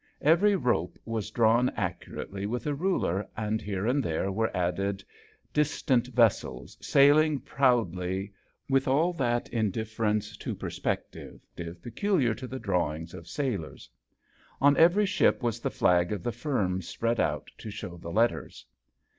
[0.23, 5.03] Every rope was rawn accurately with a ruler, nd here and there were added
[5.53, 8.31] istant vessels sailing proudly y
[8.67, 13.87] with all that indifference to perspective peculiar to the draw ngs of sailors.
[14.59, 18.65] On every ship vas the flag of the firm spread ut to show the letters.